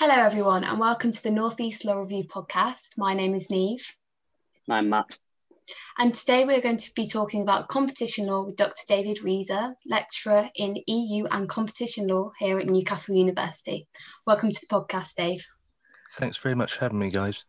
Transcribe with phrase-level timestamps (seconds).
[0.00, 2.96] Hello, everyone, and welcome to the Northeast Law Review podcast.
[2.96, 3.86] My name is Neve.
[4.66, 5.18] I'm Matt.
[5.98, 8.82] And today we're going to be talking about competition law with Dr.
[8.88, 13.88] David Reader, lecturer in EU and competition law here at Newcastle University.
[14.26, 15.46] Welcome to the podcast, Dave.
[16.14, 17.44] Thanks very much for having me, guys.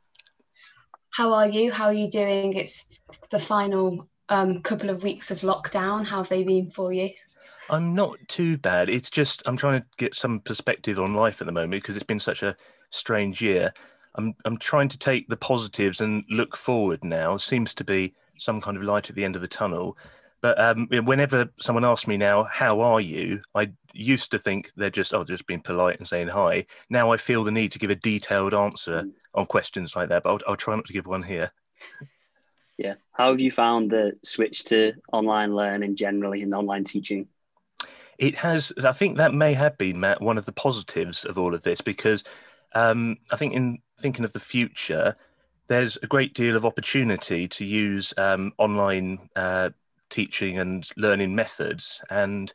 [1.11, 1.71] How are you?
[1.71, 2.52] How are you doing?
[2.52, 2.99] It's
[3.29, 6.04] the final um, couple of weeks of lockdown.
[6.05, 7.11] How have they been for you?
[7.70, 8.89] I'm not too bad.
[8.89, 12.05] It's just I'm trying to get some perspective on life at the moment because it's
[12.05, 12.55] been such a
[12.89, 13.73] strange year.
[14.16, 17.38] I'm I'm trying to take the positives and look forward now.
[17.38, 19.98] Seems to be some kind of light at the end of the tunnel.
[20.41, 24.90] But um, whenever someone asks me now, "How are you?" I used to think they're
[24.90, 26.66] just oh, just being polite and saying hi.
[26.90, 29.04] Now I feel the need to give a detailed answer
[29.35, 30.23] on questions like that.
[30.23, 31.52] But I'll, I'll try not to give one here.
[32.77, 32.96] Yeah.
[33.12, 37.27] How have you found the switch to online learning generally and online teaching?
[38.21, 41.53] It has i think that may have been matt one of the positives of all
[41.53, 42.23] of this because
[42.73, 45.17] um, i think in thinking of the future
[45.67, 49.70] there's a great deal of opportunity to use um, online uh,
[50.09, 52.01] teaching and learning methods.
[52.09, 52.54] And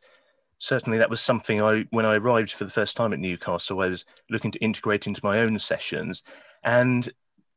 [0.59, 3.85] certainly that was something i when i arrived for the first time at newcastle i
[3.85, 6.23] was looking to integrate into my own sessions.
[6.63, 7.09] And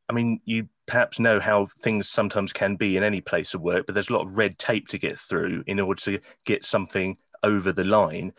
[0.09, 3.87] I mean, you perhaps know how things sometimes can be in any place of work,
[3.87, 7.17] but there's a lot of red tape to get through in order to get something
[7.43, 8.33] over the line.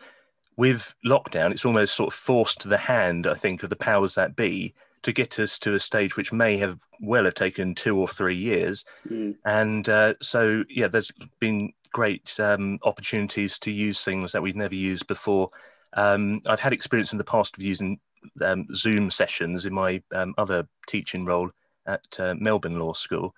[0.56, 4.14] With lockdown, it's almost sort of forced to the hand, I think, of the powers
[4.14, 7.96] that be to get us to a stage which may have well have taken two
[7.96, 8.84] or three years.
[9.08, 9.36] Mm.
[9.44, 14.74] And uh, so, yeah, there's been great um, opportunities to use things that we'd never
[14.74, 15.50] used before.
[15.94, 17.98] Um, I've had experience in the past of using
[18.40, 21.50] um, Zoom sessions in my um, other teaching role
[21.86, 23.34] at uh, Melbourne Law School.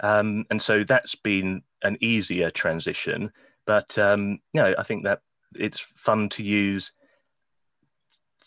[0.00, 3.30] Um, and so that's been an easier transition.
[3.66, 5.20] But um, you know, I think that
[5.54, 6.92] it's fun to use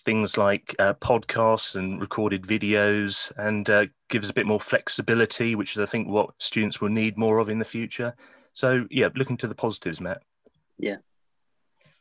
[0.08, 5.76] things like uh, podcasts and recorded videos and uh, gives a bit more flexibility, which
[5.76, 8.16] is, I think, what students will need more of in the future.
[8.54, 10.22] So, yeah, looking to the positives, Matt.
[10.78, 10.98] Yeah,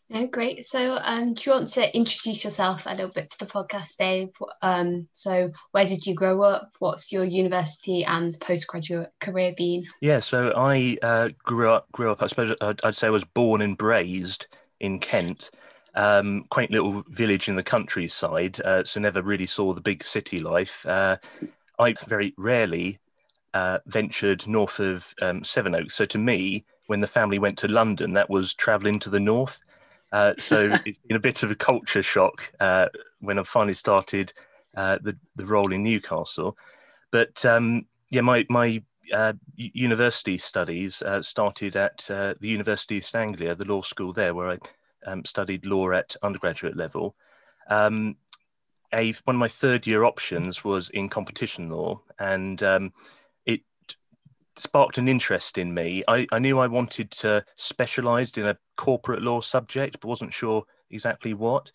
[0.08, 0.64] no, great.
[0.64, 4.30] So, um, do you want to introduce yourself a little bit to the podcast, Dave?
[4.62, 6.72] Um, so, where did you grow up?
[6.78, 9.84] What's your university and postgraduate career been?
[10.00, 11.90] Yeah, so I uh, grew up.
[11.92, 12.22] Grew up.
[12.22, 14.46] I suppose I'd, I'd, say I was born and raised
[14.80, 15.50] in Kent,
[15.94, 18.60] um, quaint little village in the countryside.
[18.60, 20.84] Uh, so never really saw the big city life.
[20.86, 21.16] Uh,
[21.78, 22.98] I very rarely
[23.54, 25.94] uh, ventured north of um, Sevenoaks.
[25.94, 29.60] So to me, when the family went to London, that was travelling to the north.
[30.12, 32.86] Uh, so it's been a bit of a culture shock uh,
[33.20, 34.32] when I finally started
[34.76, 36.56] uh, the the role in Newcastle.
[37.10, 43.54] But um, yeah, my my uh, university studies uh, started at the University of Anglia,
[43.54, 44.58] the law school there, where I
[45.06, 47.14] um, studied law at undergraduate level.
[47.68, 48.16] Um,
[48.92, 52.92] a, one of my third year options was in competition law, and um,
[54.58, 56.02] sparked an interest in me.
[56.08, 60.64] I, I knew I wanted to specialise in a corporate law subject, but wasn't sure
[60.90, 61.70] exactly what.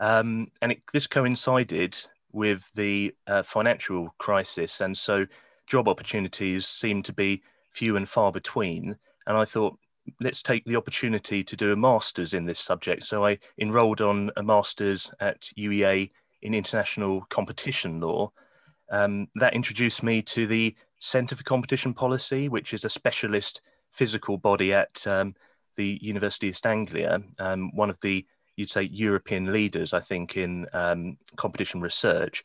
[0.00, 1.96] Um, and it, this coincided
[2.32, 5.26] with the uh, financial crisis, and so
[5.66, 7.42] job opportunities seemed to be
[7.72, 8.96] few and far between.
[9.26, 9.78] And I thought,
[10.20, 13.04] let's take the opportunity to do a master's in this subject.
[13.04, 16.10] So I enrolled on a master's at UEA
[16.42, 18.32] in international competition law.
[18.90, 23.60] Um, that introduced me to the Centre for Competition Policy, which is a specialist
[23.92, 25.34] physical body at um,
[25.76, 28.24] the University of Anglia, um, one of the
[28.56, 32.42] you'd say European leaders, I think, in um, competition research.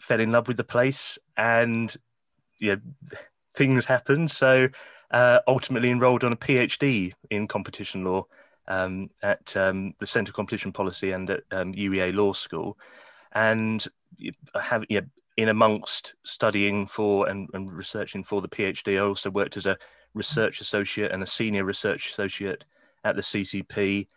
[0.00, 1.96] Fell in love with the place, and
[2.60, 2.76] yeah,
[3.54, 4.30] things happened.
[4.30, 4.68] So
[5.10, 8.26] uh, ultimately enrolled on a PhD in competition law
[8.68, 12.76] um, at um, the Centre for Competition Policy and at UEA um, Law School,
[13.32, 13.86] and
[14.54, 15.00] I have yeah,
[15.36, 19.78] in amongst studying for and, and researching for the PhD, I also worked as a
[20.14, 22.64] research associate and a senior research associate
[23.04, 24.08] at the CCP.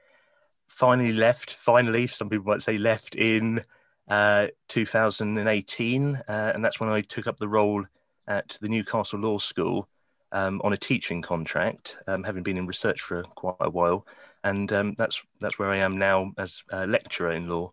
[0.68, 3.64] Finally left, finally, some people might say left in
[4.10, 6.16] uh, 2018.
[6.16, 7.86] Uh, and that's when I took up the role
[8.28, 9.88] at the Newcastle Law School
[10.32, 14.06] um, on a teaching contract, um, having been in research for quite a while.
[14.44, 17.72] And um, that's, that's where I am now as a lecturer in law.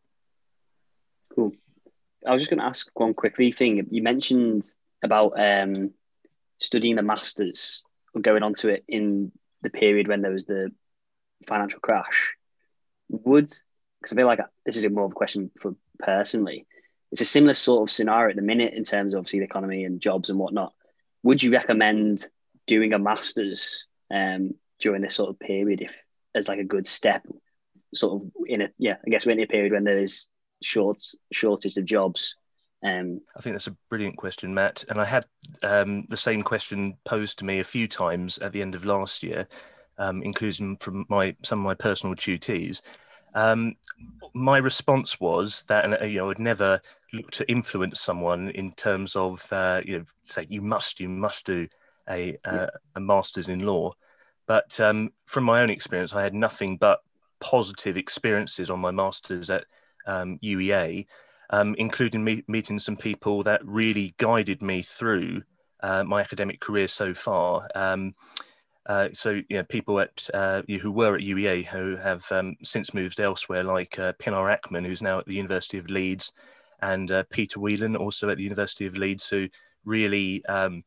[1.34, 1.52] Cool.
[2.26, 3.86] I was just going to ask one quickly thing.
[3.90, 4.64] You mentioned
[5.02, 5.92] about um,
[6.58, 7.82] studying the masters
[8.14, 9.32] or going on to it in
[9.62, 10.70] the period when there was the
[11.46, 12.34] financial crash.
[13.08, 13.46] Would
[14.00, 16.66] because I feel like this is more of a question for personally.
[17.12, 19.84] It's a similar sort of scenario at the minute in terms of obviously the economy
[19.84, 20.72] and jobs and whatnot.
[21.22, 22.26] Would you recommend
[22.66, 25.94] doing a masters um, during this sort of period if
[26.34, 27.26] as like a good step,
[27.94, 30.26] sort of in a yeah, I guess we're in a period when there is
[30.62, 32.34] short shortage of jobs?
[32.84, 34.84] Um, I think that's a brilliant question, Matt.
[34.88, 35.24] And I had
[35.62, 39.22] um, the same question posed to me a few times at the end of last
[39.22, 39.46] year,
[39.98, 42.82] um, including from my some of my personal tutees.
[43.34, 43.76] Um,
[44.34, 46.80] my response was that uh, you know I'd never
[47.12, 51.46] look to influence someone in terms of uh, you know say you must you must
[51.46, 51.68] do
[52.08, 52.66] a uh,
[52.96, 53.92] a master's in law,
[54.46, 57.00] but um, from my own experience, I had nothing but
[57.40, 59.64] positive experiences on my masters at
[60.06, 61.06] um, UEA,
[61.50, 65.42] um, including me- meeting some people that really guided me through
[65.82, 67.68] uh, my academic career so far.
[67.74, 68.14] Um,
[68.86, 72.94] uh, so, you know, people at uh, who were at UEA who have um, since
[72.94, 76.32] moved elsewhere, like uh, Pinar Akman, who's now at the University of Leeds,
[76.80, 79.48] and uh, Peter Whelan, also at the University of Leeds, who
[79.84, 80.82] really um,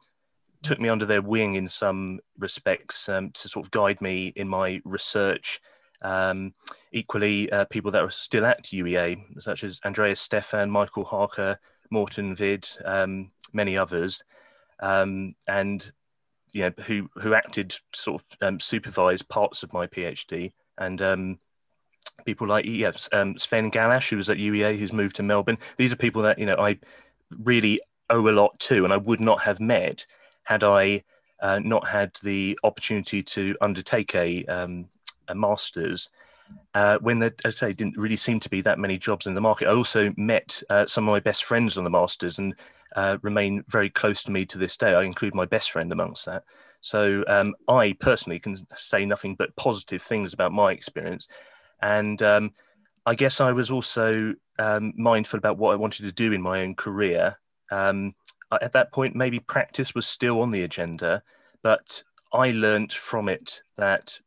[0.62, 4.48] took me under their wing in some respects um, to sort of guide me in
[4.48, 5.62] my research.
[6.02, 6.54] Um,
[6.92, 11.60] equally, uh, people that are still at UEA, such as Andreas Stephan, Michael Harker,
[11.90, 14.24] Morten Hviid, um, many others,
[14.82, 15.92] um, and
[16.52, 21.40] you know, who who acted sort of um, supervised parts of my PhD, and um,
[22.26, 25.58] people like yeah, um, Sven Gallasch, who was at UEA, who's moved to Melbourne.
[25.78, 26.80] These are people that you know I
[27.44, 30.06] really owe a lot to, and I would not have met
[30.44, 31.04] had I
[31.42, 34.88] uh, not had the opportunity to undertake a um,
[35.28, 36.10] a master's.
[36.76, 39.42] Uh, when there, I say, didn't really seem to be that many jobs in the
[39.42, 39.68] market.
[39.68, 42.54] I also met uh, some of my best friends on the masters, and
[42.96, 44.94] uh, remain very close to me to this day.
[44.94, 46.44] I include my best friend amongst that.
[46.82, 51.28] So um, I personally can say nothing but positive things about my experience.
[51.82, 52.52] And um,
[53.06, 56.62] I guess I was also um, mindful about what I wanted to do in my
[56.62, 57.38] own career.
[57.72, 58.14] Um,
[58.62, 61.24] at that point, maybe practice was still on the agenda,
[61.64, 64.20] but I learnt from it that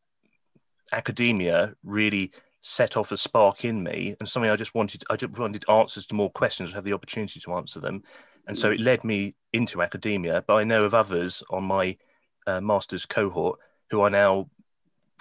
[0.93, 5.39] academia really set off a spark in me and something I just wanted I just
[5.39, 8.03] wanted answers to more questions, have the opportunity to answer them.
[8.47, 10.43] And so it led me into academia.
[10.47, 11.97] But I know of others on my
[12.47, 13.59] uh, master's cohort
[13.91, 14.49] who are now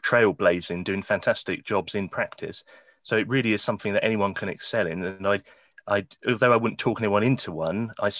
[0.03, 2.63] trailblazing, doing fantastic jobs in practice.
[3.03, 5.03] So it really is something that anyone can excel in.
[5.03, 5.41] And I,
[5.87, 8.11] I, although I wouldn't talk anyone into one, I,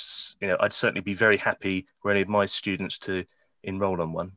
[0.42, 3.26] you know, I'd certainly be very happy for any of my students to
[3.64, 4.34] enroll on one.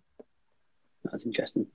[1.05, 1.67] That's interesting.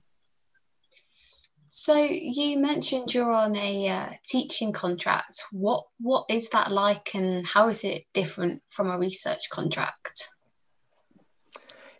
[1.78, 5.44] So you mentioned you're on a uh, teaching contract.
[5.52, 10.30] What what is that like, and how is it different from a research contract?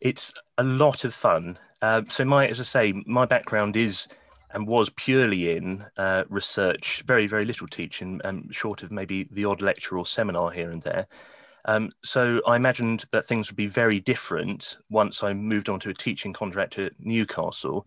[0.00, 1.58] It's a lot of fun.
[1.82, 4.08] Uh, so my, as I say, my background is
[4.50, 7.02] and was purely in uh, research.
[7.06, 10.80] Very very little teaching, um, short of maybe the odd lecture or seminar here and
[10.80, 11.06] there.
[11.66, 15.90] Um, so I imagined that things would be very different once I moved on to
[15.90, 17.86] a teaching contract at Newcastle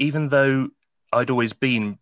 [0.00, 0.68] even though
[1.12, 1.98] I'd always been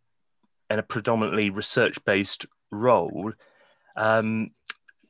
[0.71, 3.33] in a predominantly research-based role,
[3.97, 4.53] um,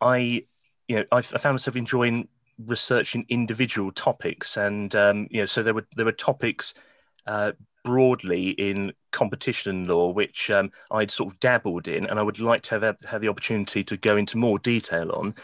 [0.00, 0.44] I,
[0.88, 2.28] you know, I, I, found myself enjoying
[2.66, 6.72] researching individual topics, and um, you know, so there were there were topics
[7.26, 7.52] uh,
[7.84, 12.62] broadly in competition law, which um, I'd sort of dabbled in, and I would like
[12.64, 15.34] to have have the opportunity to go into more detail on.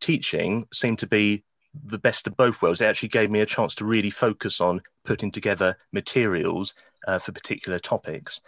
[0.00, 1.44] Teaching seemed to be
[1.84, 2.80] the best of both worlds.
[2.80, 6.74] It actually gave me a chance to really focus on putting together materials
[7.08, 8.40] uh, for particular topics.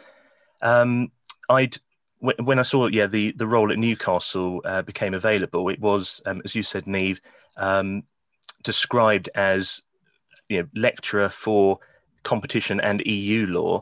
[0.63, 1.11] Um,
[1.49, 1.79] I'd
[2.21, 6.43] when I saw yeah the the role at Newcastle uh, became available, it was um,
[6.45, 7.21] as you said, Neve,
[7.57, 8.05] um,
[8.63, 9.83] described as
[10.49, 11.79] you know lecturer for
[12.23, 13.81] competition and EU law.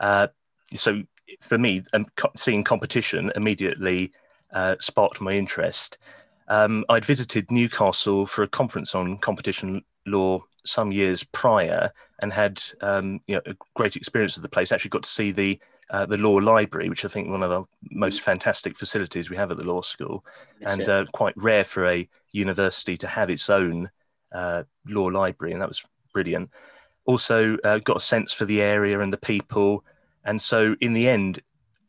[0.00, 0.28] Uh,
[0.74, 1.02] so
[1.42, 4.12] for me, um, seeing competition immediately
[4.52, 5.98] uh, sparked my interest.
[6.48, 12.62] Um, I'd visited Newcastle for a conference on competition law some years prior and had
[12.80, 14.72] um, you know, a great experience of the place.
[14.72, 15.58] Actually, got to see the
[15.90, 19.50] uh, the law library, which I think one of the most fantastic facilities we have
[19.50, 20.24] at the law school,
[20.60, 23.90] yes, and uh, quite rare for a university to have its own
[24.32, 25.82] uh, law library, and that was
[26.12, 26.50] brilliant.
[27.04, 29.84] Also, uh, got a sense for the area and the people,
[30.24, 31.40] and so in the end,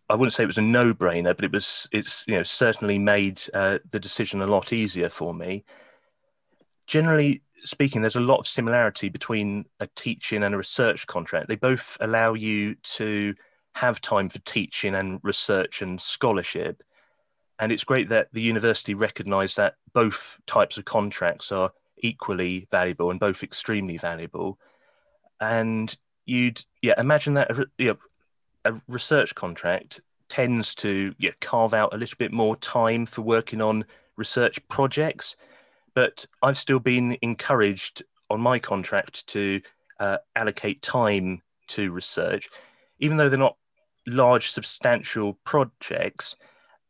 [0.09, 1.89] I wouldn't say it was a no-brainer, but it was.
[1.91, 5.65] It's you know certainly made uh, the decision a lot easier for me.
[6.85, 11.47] Generally speaking, there's a lot of similarity between a teaching and a research contract.
[11.47, 13.35] They both allow you to
[13.75, 16.81] have time for teaching and research and scholarship.
[17.59, 23.11] And it's great that the university recognise that both types of contracts are equally valuable
[23.11, 24.57] and both extremely valuable.
[25.39, 25.95] And
[26.25, 27.97] you'd yeah imagine that a, you know,
[28.65, 33.61] a research contract tends to yeah, carve out a little bit more time for working
[33.61, 33.85] on
[34.17, 35.35] research projects
[35.97, 39.59] but I've still been encouraged on my contract to
[39.99, 42.49] uh, allocate time to research,
[42.99, 43.57] even though they're not
[44.05, 46.35] large, substantial projects.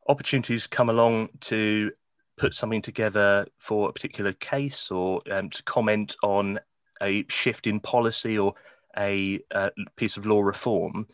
[0.10, 1.90] opportunities come along to
[2.36, 6.60] put something together for a particular case or um, to comment on
[7.02, 8.56] a shift in policy or
[8.98, 11.08] a uh, piece of law reform,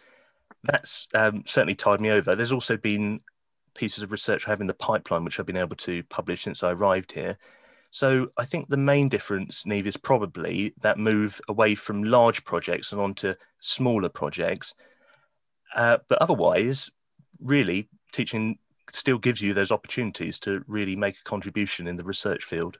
[0.63, 2.35] that's um, certainly tied me over.
[2.35, 3.19] There's also been
[3.75, 6.63] pieces of research I have in the pipeline which I've been able to publish since
[6.63, 7.37] I arrived here.
[7.93, 12.91] So I think the main difference, Neve, is probably that move away from large projects
[12.91, 14.73] and onto smaller projects.
[15.75, 16.89] Uh, but otherwise,
[17.39, 18.57] really, teaching
[18.89, 22.79] still gives you those opportunities to really make a contribution in the research field.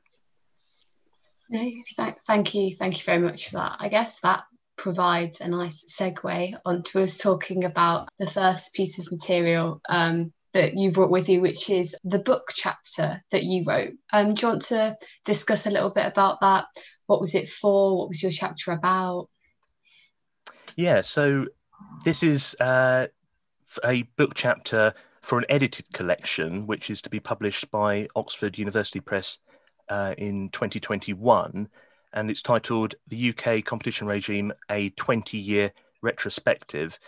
[1.47, 2.73] No, th- thank you.
[2.75, 3.75] Thank you very much for that.
[3.79, 4.45] I guess that
[4.77, 10.75] provides a nice segue onto us talking about the first piece of material um, that
[10.75, 13.93] you brought with you, which is the book chapter that you wrote.
[14.11, 16.65] Um, do you want to discuss a little bit about that?
[17.07, 17.97] What was it for?
[17.97, 19.29] What was your chapter about?
[20.75, 21.45] Yeah, so
[22.03, 23.07] this is uh,
[23.83, 28.99] a book chapter for an edited collection, which is to be published by Oxford University
[28.99, 29.37] Press
[29.89, 31.69] uh, in 2021.
[32.13, 36.99] And it's titled The UK Competition Regime A 20 Year Retrospective.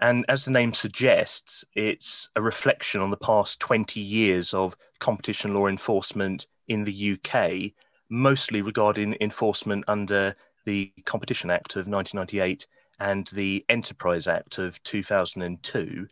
[0.00, 5.54] And as the name suggests, it's a reflection on the past 20 years of competition
[5.54, 7.72] law enforcement in the UK,
[8.08, 12.66] mostly regarding enforcement under the Competition Act of 1998
[12.98, 16.06] and the Enterprise Act of 2002.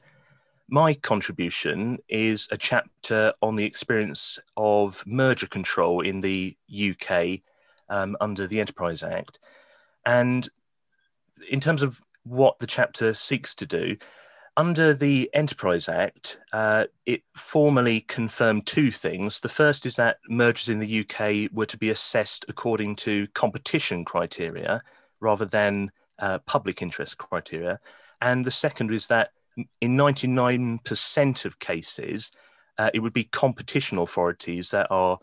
[0.69, 7.41] My contribution is a chapter on the experience of merger control in the UK
[7.89, 9.39] um, under the Enterprise Act.
[10.05, 10.47] And
[11.51, 13.97] in terms of what the chapter seeks to do,
[14.57, 19.39] under the Enterprise Act, uh, it formally confirmed two things.
[19.39, 24.05] The first is that mergers in the UK were to be assessed according to competition
[24.05, 24.83] criteria
[25.21, 27.79] rather than uh, public interest criteria.
[28.21, 29.31] And the second is that
[29.81, 32.33] in 99% of cases,
[32.79, 35.19] uh, it would be competition authorities that are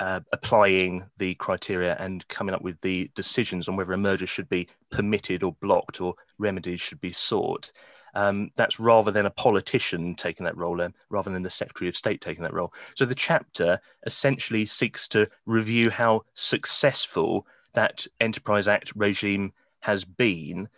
[0.00, 4.48] uh, applying the criteria and coming up with the decisions on whether a merger should
[4.48, 7.72] be permitted or blocked or remedies should be sought.
[8.14, 11.96] Um, that's rather than a politician taking that role, um, rather than the Secretary of
[11.96, 12.72] State taking that role.
[12.96, 20.68] So the chapter essentially seeks to review how successful that Enterprise Act regime has been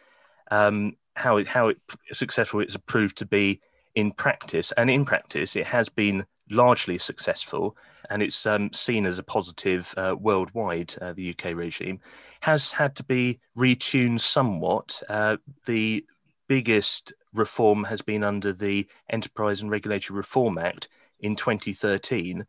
[0.51, 1.79] um, how it, how it,
[2.13, 3.61] successful it's proved to be
[3.95, 4.73] in practice.
[4.77, 7.77] And in practice, it has been largely successful,
[8.09, 10.95] and it's um, seen as a positive uh, worldwide.
[11.01, 12.01] Uh, the UK regime
[12.41, 15.03] has had to be retuned somewhat.
[15.09, 16.05] Uh, the
[16.49, 20.89] biggest reform has been under the Enterprise and Regulatory Reform Act
[21.21, 22.47] in 2013.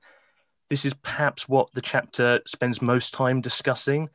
[0.69, 4.09] This is perhaps what the chapter spends most time discussing.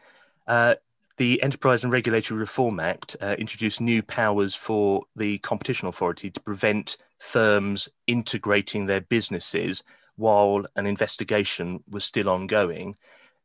[0.47, 0.75] Uh,
[1.19, 6.41] the Enterprise and Regulatory Reform Act uh, introduced new powers for the Competition Authority to
[6.41, 9.83] prevent firms integrating their businesses
[10.17, 12.97] while an investigation was still ongoing.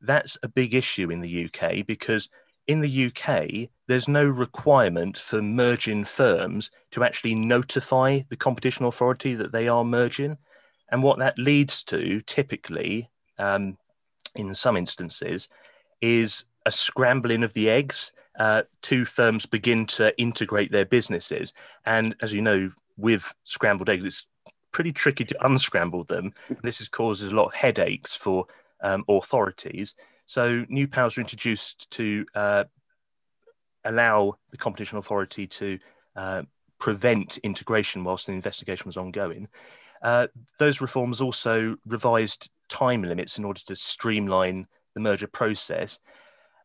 [0.02, 2.30] That's a big issue in the UK because
[2.68, 9.36] in the UK, there's no requirement for merging firms to actually notify the Competition Authority
[9.36, 10.38] that they are merging.
[10.90, 13.78] And what that leads to typically, um,
[14.36, 15.50] in some instances,
[16.02, 18.12] is a scrambling of the eggs.
[18.40, 21.54] Uh, two firms begin to integrate their businesses.
[21.86, 24.28] And as you know, with scrambled eggs, it's
[24.72, 26.34] pretty tricky to unscramble them.
[26.64, 28.46] This has causes a lot of headaches for
[28.82, 29.96] um, authorities.
[30.26, 32.64] So new powers are introduced to uh,
[33.84, 35.80] allow the competition authority to
[36.16, 36.42] uh,
[36.80, 39.48] prevent integration whilst an investigation was ongoing.
[40.02, 46.00] Uh, those reforms also revised time limits in order to streamline the merger process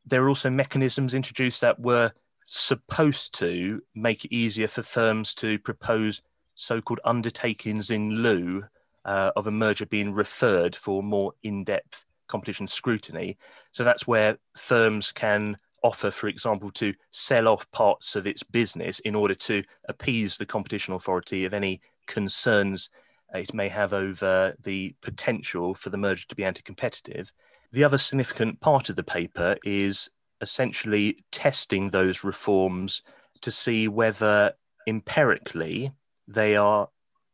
[0.07, 2.13] there are also mechanisms introduced that were
[2.47, 6.23] supposed to make it easier for firms to propose
[6.55, 8.65] so-called undertakings in lieu
[9.05, 13.37] uh, of a merger being referred for more in-depth competition scrutiny.
[13.73, 18.99] So that's where firms can offer, for example, to sell off parts of its business
[19.01, 22.91] in order to appease the competition authority of any concerns
[23.35, 27.31] it may have over the potential for the merger to be anti-competitive.
[27.73, 30.09] The other significant part of the paper is
[30.41, 33.03] essentially testing those reforms
[33.43, 34.53] to see whether
[34.87, 35.93] empirically
[36.29, 36.89] they are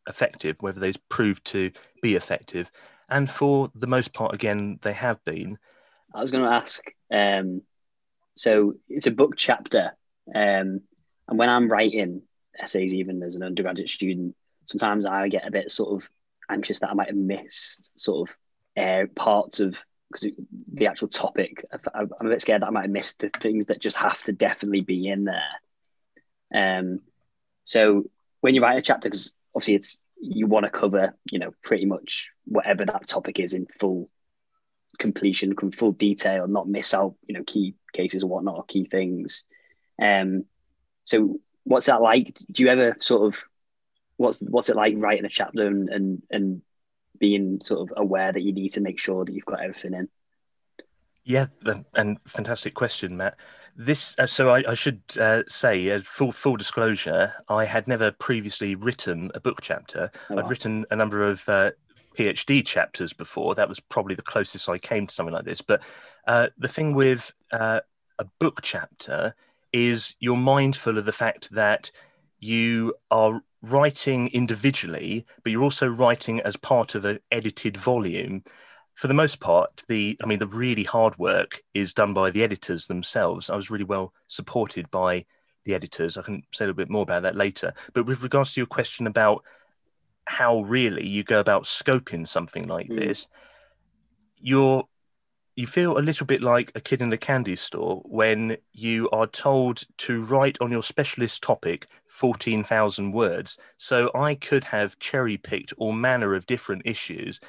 [0.09, 1.71] effective, whether they've proved to
[2.03, 2.71] be effective.
[3.09, 5.59] And for the most part, again, they have been.
[6.15, 7.63] I was going to ask um,
[8.35, 9.93] so it's a book chapter.
[10.35, 10.81] Um,
[11.29, 12.23] and when I'm writing
[12.59, 16.09] essays, even as an undergraduate student, sometimes I get a bit sort of
[16.51, 18.37] anxious that I might have missed sort of
[18.83, 20.29] uh, parts of because
[20.73, 21.65] the actual topic,
[21.95, 24.33] I'm a bit scared that I might have missed the things that just have to
[24.33, 25.43] definitely be in there.
[26.55, 27.01] Um,
[27.65, 28.05] so
[28.41, 31.87] when you write a chapter, because obviously it's you want to cover, you know, pretty
[31.87, 34.09] much whatever that topic is in full
[34.99, 39.45] completion, full detail, not miss out, you know, key cases or whatnot, or key things.
[40.01, 40.45] Um,
[41.05, 42.37] so what's that like?
[42.51, 43.45] Do you ever sort of
[44.17, 46.63] what's what's it like writing a chapter and and, and
[47.19, 50.09] being sort of aware that you need to make sure that you've got everything in?
[51.25, 51.47] Yeah,
[51.95, 53.37] and fantastic question, Matt.
[53.77, 58.11] This, uh, so I, I should uh, say, uh, full full disclosure, I had never
[58.11, 60.11] previously written a book chapter.
[60.29, 60.43] Oh, wow.
[60.43, 61.71] I'd written a number of uh,
[62.19, 63.55] PhD chapters before.
[63.55, 65.61] That was probably the closest I came to something like this.
[65.61, 65.83] But
[66.27, 67.81] uh, the thing with uh,
[68.19, 69.35] a book chapter
[69.73, 71.91] is you're mindful of the fact that
[72.41, 78.43] you are writing individually, but you're also writing as part of an edited volume.
[78.95, 82.43] For the most part, the I mean, the really hard work is done by the
[82.43, 83.49] editors themselves.
[83.49, 85.25] I was really well supported by
[85.65, 86.17] the editors.
[86.17, 87.73] I can say a little bit more about that later.
[87.95, 89.45] But with regards to your question about
[90.27, 92.99] how really you go about scoping something like mm.
[92.99, 93.27] this,
[94.39, 94.85] you're
[95.55, 99.27] you feel a little bit like a kid in the candy store when you are
[99.27, 103.59] told to write on your specialist topic 14,000 words.
[103.77, 107.41] So I could have cherry picked all manner of different issues,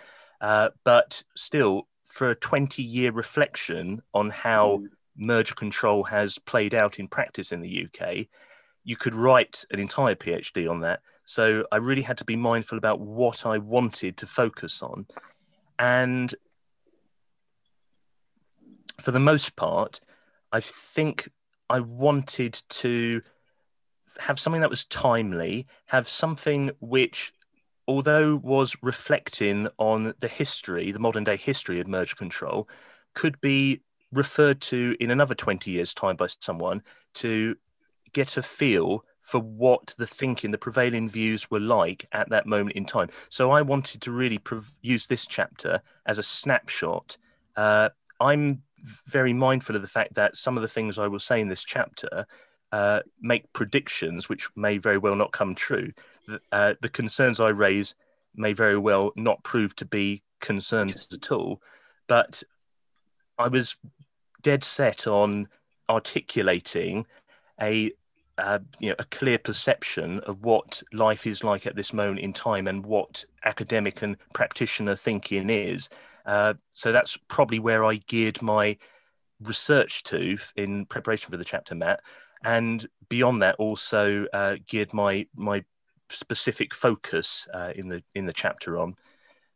[0.41, 4.87] uh, but still, for a 20 year reflection on how mm.
[5.17, 8.27] merger control has played out in practice in the UK,
[8.83, 10.99] you could write an entire PhD on that.
[11.25, 15.07] So I really had to be mindful about what I wanted to focus on.
[15.79, 16.35] And
[19.01, 19.99] for the most part,
[20.51, 21.29] I think
[21.69, 23.21] I wanted to
[24.19, 27.33] have something that was timely, have something which,
[27.87, 32.69] although was reflecting on the history, the modern day history of merger control,
[33.13, 33.81] could be
[34.11, 36.83] referred to in another 20 years' time by someone
[37.15, 37.55] to
[38.13, 42.75] get a feel for what the thinking, the prevailing views were like at that moment
[42.75, 43.09] in time.
[43.29, 44.39] So I wanted to really
[44.81, 47.17] use this chapter as a snapshot.
[47.55, 48.63] Uh, I'm
[49.07, 51.63] very mindful of the fact that some of the things I will say in this
[51.63, 52.25] chapter
[52.71, 55.91] uh, make predictions which may very well not come true.
[56.51, 57.95] Uh, the concerns I raise
[58.35, 61.61] may very well not prove to be concerns at all.
[62.07, 62.43] But
[63.37, 63.77] I was
[64.41, 65.47] dead set on
[65.89, 67.05] articulating
[67.61, 67.91] a
[68.37, 72.33] uh, you know a clear perception of what life is like at this moment in
[72.33, 75.89] time and what academic and practitioner thinking is
[76.25, 78.77] uh, so that's probably where I geared my
[79.41, 82.01] research to in preparation for the chapter, Matt.
[82.43, 85.63] And beyond that, also uh, geared my my
[86.09, 88.95] specific focus uh, in the in the chapter on.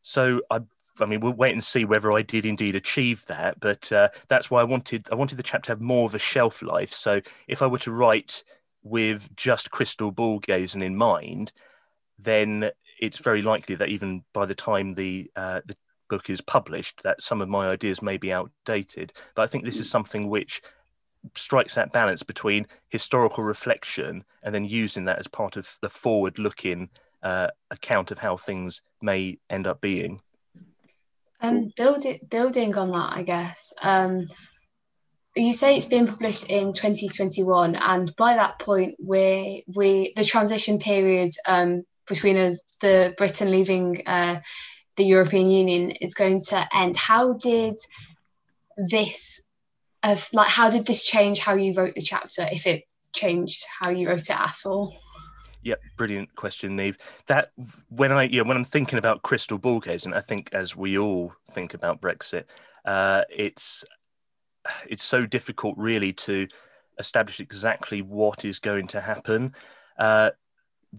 [0.01, 0.61] So I,
[0.99, 3.59] I mean, we'll wait and see whether I did indeed achieve that.
[3.59, 6.19] But uh, that's why I wanted I wanted the chapter to have more of a
[6.19, 6.93] shelf life.
[6.93, 8.43] So if I were to write
[8.83, 11.51] with just crystal ball gazing in mind,
[12.17, 15.75] then it's very likely that even by the time the uh, the
[16.09, 19.13] book is published that some of my ideas may be outdated.
[19.35, 20.61] But I think this is something which
[21.35, 26.39] strikes that balance between historical reflection and then using that as part of the forward
[26.39, 26.89] looking
[27.23, 30.21] uh, account of how things may end up being.
[31.41, 33.73] And build it, building on that, I guess.
[33.81, 34.25] Um,
[35.35, 40.79] you say it's been published in 2021, and by that point, we we the transition
[40.79, 44.39] period um, between us, the Britain leaving uh,
[44.97, 46.97] the European Union is going to end.
[46.97, 47.77] How did
[48.89, 49.47] this
[50.03, 52.83] of like how did this change how you wrote the chapter if it
[53.13, 54.95] changed how you wrote it at all?
[55.63, 56.97] Yep, brilliant question, Neve.
[57.27, 57.51] That
[57.89, 61.33] when I yeah when I'm thinking about crystal ball gazing, I think as we all
[61.51, 62.45] think about Brexit,
[62.85, 63.83] uh, it's
[64.87, 66.47] it's so difficult really to
[66.99, 69.53] establish exactly what is going to happen.
[69.97, 70.31] Uh,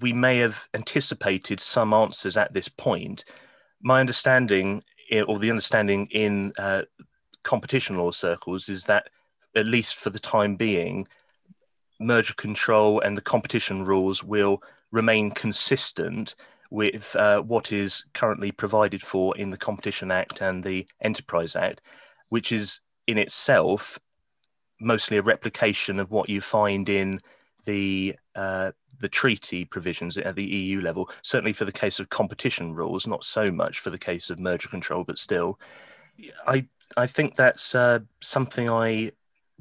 [0.00, 3.24] we may have anticipated some answers at this point,
[3.82, 4.82] my understanding,
[5.26, 6.82] or the understanding in uh,
[7.42, 9.08] competition law circles, is that
[9.54, 11.06] at least for the time being,
[12.00, 16.34] merger control and the competition rules will remain consistent
[16.70, 21.80] with uh, what is currently provided for in the Competition Act and the Enterprise Act,
[22.28, 23.98] which is in itself
[24.80, 27.20] mostly a replication of what you find in
[27.64, 31.10] the uh, the treaty provisions at the EU level.
[31.22, 34.68] Certainly for the case of competition rules, not so much for the case of merger
[34.68, 35.58] control, but still,
[36.46, 39.12] I I think that's uh, something I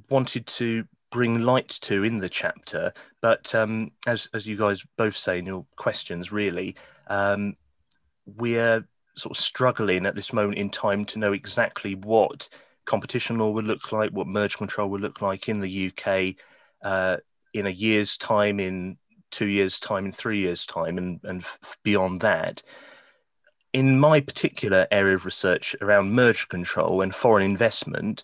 [0.09, 2.93] wanted to bring light to in the chapter.
[3.21, 6.75] But um, as as you guys both say in your questions, really,
[7.07, 7.55] um,
[8.25, 12.49] we're sort of struggling at this moment in time to know exactly what
[12.85, 16.35] competition law would look like, what merger control would look like in the UK.
[16.81, 17.17] Uh,
[17.53, 18.97] in a year's time, in
[19.31, 21.43] two years' time, in three years' time, and, and
[21.83, 22.61] beyond that.
[23.73, 28.23] In my particular area of research around merger control and foreign investment,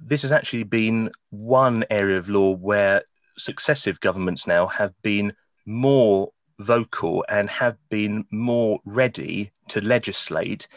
[0.00, 3.02] this has actually been one area of law where
[3.36, 5.32] successive governments now have been
[5.66, 10.68] more vocal and have been more ready to legislate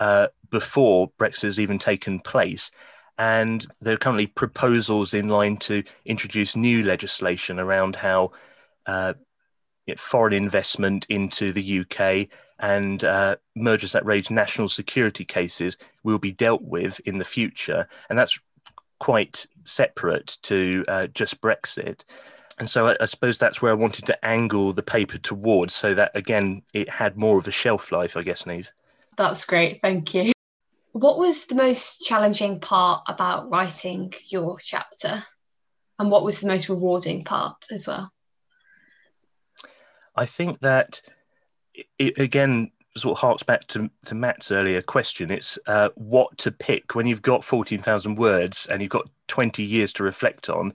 [0.00, 2.70] uh, before Brexit has even taken place.
[3.18, 8.32] And there are currently proposals in line to introduce new legislation around how
[8.86, 9.14] uh,
[9.96, 16.32] foreign investment into the UK and uh, mergers that raise national security cases will be
[16.32, 17.86] dealt with in the future.
[18.08, 18.38] And that's
[18.98, 22.00] quite separate to uh, just Brexit.
[22.58, 25.94] And so I, I, suppose that's where I wanted to angle the paper towards so
[25.94, 28.70] that, again, it had more of a shelf life, I guess, Neve.
[29.18, 29.80] That's great.
[29.82, 30.32] Thank you.
[30.92, 35.22] What was the most challenging part about writing your chapter?
[35.98, 38.10] And what was the most rewarding part as well?
[40.16, 41.00] I think that
[41.98, 45.30] it, again sort of harks back to, to Matt's earlier question.
[45.30, 49.92] It's uh, what to pick when you've got 14,000 words and you've got 20 years
[49.94, 50.72] to reflect on.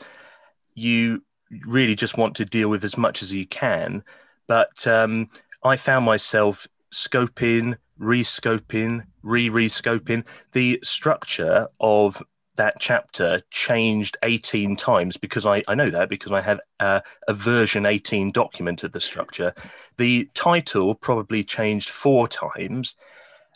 [0.75, 1.23] You
[1.65, 4.03] really just want to deal with as much as you can.
[4.47, 5.29] But um,
[5.63, 10.25] I found myself scoping, rescoping, re-rescoping.
[10.51, 12.21] The structure of
[12.55, 17.33] that chapter changed 18 times because I, I know that because I have a, a
[17.33, 19.53] version 18 document of the structure.
[19.97, 22.95] The title probably changed four times.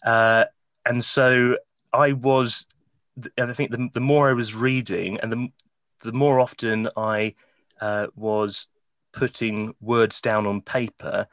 [0.06, 0.46] Uh,
[0.86, 1.58] and so
[1.92, 2.66] I was,
[3.38, 5.48] and I think the, the more I was reading and the,
[6.02, 7.36] the more often I
[7.82, 8.68] uh, was
[9.14, 11.28] putting words down on paper,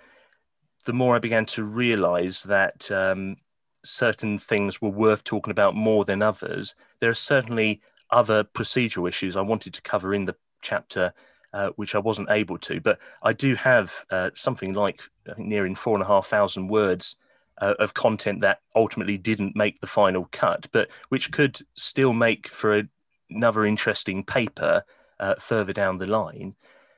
[0.85, 3.37] the more I began to realize that um,
[3.85, 6.75] certain things were worth talking about more than others.
[7.01, 11.13] There are certainly other procedural issues I wanted to cover in the chapter,
[11.53, 12.81] uh, which I wasn't able to.
[12.81, 16.69] But I do have uh, something like I think nearing four and a half thousand
[16.69, 17.17] words
[17.61, 22.49] uh, of content that ultimately didn't make the final cut, but which could still make
[22.49, 22.89] for a,
[23.31, 24.85] another interesting paper
[25.21, 26.55] uh, further down the line.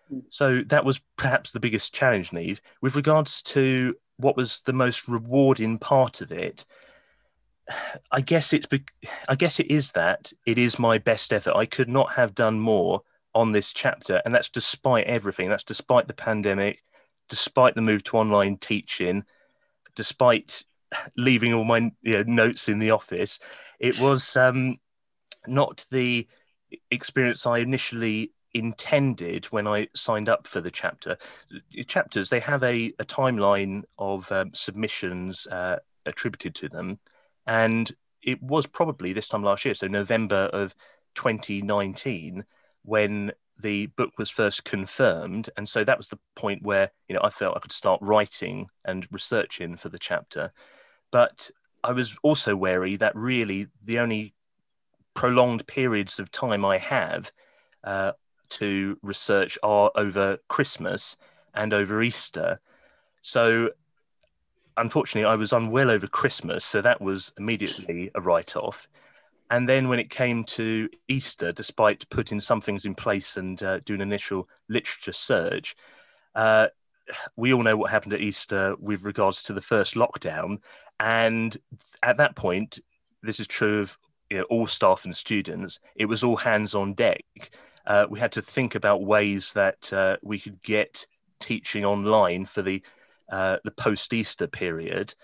[0.08, 0.20] Hmm.
[0.30, 2.60] So that was perhaps the biggest challenge, Neve.
[2.80, 6.64] With regards to what was the most rewarding part of it
[8.12, 8.84] i guess it's be-
[9.28, 11.56] i guess it is that it is my best effort.
[11.56, 13.02] I could not have done more
[13.34, 15.48] on this chapter and that's despite everything.
[15.48, 16.82] That's despite the pandemic
[17.28, 19.24] despite the move to online teaching
[19.96, 20.64] despite
[21.16, 23.40] leaving all my you know, notes in the office.
[23.80, 24.76] It was um,
[25.46, 26.28] not the
[26.90, 31.18] experience i initially intended when I signed up for the chapter.
[31.86, 36.98] Chapters they have a, a timeline of um, submissions uh, attributed to them,
[37.46, 40.74] and it was probably this time last year, so November of
[41.14, 42.44] 2019,
[42.82, 47.20] when the book was first confirmed, and so that was the point where you know
[47.22, 50.52] I felt I could start writing and researching for the chapter,
[51.10, 51.50] but
[51.82, 54.34] I was also wary that really the only
[55.14, 57.30] prolonged periods of time I have
[57.84, 58.12] uh,
[58.50, 61.16] to research are over Christmas
[61.54, 62.60] and over Easter.
[63.22, 63.70] So,
[64.76, 68.88] unfortunately, I was unwell over Christmas, so that was immediately a write off.
[69.50, 73.80] And then when it came to Easter, despite putting some things in place and uh,
[73.80, 75.76] doing an initial literature search,
[76.34, 76.68] uh,
[77.36, 80.58] we all know what happened at Easter with regards to the first lockdown.
[80.98, 81.56] And
[82.02, 82.80] at that point,
[83.22, 83.98] this is true of
[84.30, 87.24] you know, all staff and students, it was all hands on deck
[87.86, 91.06] uh, we had to think about ways that uh, we could get
[91.40, 92.82] teaching online for the
[93.30, 95.14] uh, the post Easter period,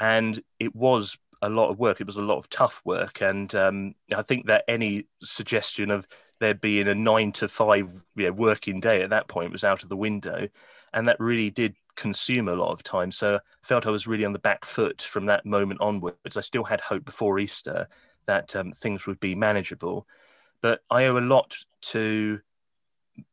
[0.00, 2.00] and it was a lot of work.
[2.00, 6.06] It was a lot of tough work, and um, I think that any suggestion of
[6.40, 9.88] there being a nine to five know, working day at that point was out of
[9.88, 10.48] the window,
[10.92, 13.10] and that really did consume a lot of time.
[13.10, 16.36] So I felt I was really on the back foot from that moment onwards.
[16.36, 17.88] I still had hope before Easter
[18.26, 20.06] that um, things would be manageable,
[20.62, 22.40] but I owe a lot to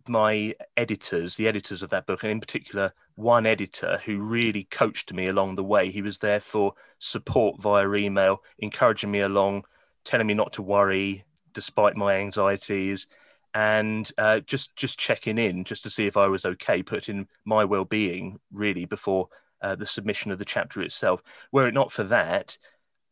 [0.08, 5.14] my editors, the editors of that book, and in particular, one editor who really coached
[5.14, 5.92] me along the way.
[5.92, 9.66] He was there for support via email, encouraging me along,
[10.04, 13.08] telling me not to worry despite my anxieties,
[13.54, 17.64] and uh, just just checking in just to see if I was okay, putting my
[17.64, 19.30] well-being really before
[19.62, 21.22] uh, the submission of the chapter itself.
[21.52, 22.58] Were it not for that,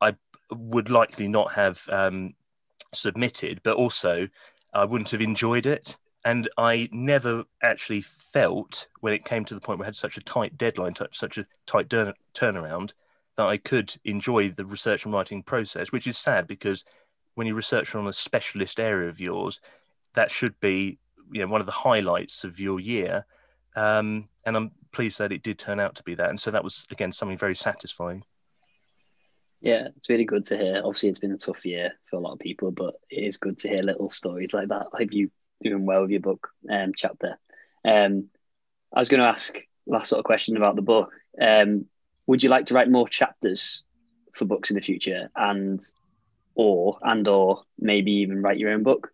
[0.01, 0.15] I
[0.51, 2.33] would likely not have um,
[2.95, 4.27] submitted, but also
[4.73, 5.97] I wouldn't have enjoyed it.
[6.25, 10.17] And I never actually felt when it came to the point where I had such
[10.17, 12.91] a tight deadline, such a tight turnaround,
[13.35, 16.85] that I could enjoy the research and writing process, which is sad because
[17.35, 19.59] when you research on a specialist area of yours,
[20.13, 20.99] that should be
[21.31, 23.25] you know one of the highlights of your year.
[23.75, 26.29] Um, and I'm pleased that it did turn out to be that.
[26.29, 28.23] And so that was again something very satisfying.
[29.63, 30.81] Yeah, it's really good to hear.
[30.83, 33.57] Obviously, it's been a tough year for a lot of people, but it is good
[33.59, 34.87] to hear little stories like that.
[34.93, 37.39] I hope you doing well with your book um, chapter.
[37.85, 38.25] Um,
[38.93, 41.13] I was going to ask last sort of question about the book.
[41.41, 41.85] Um,
[42.27, 43.83] would you like to write more chapters
[44.33, 45.81] for books in the future, and
[46.55, 49.13] or and or maybe even write your own book?